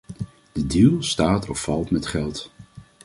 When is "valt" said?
1.63-1.91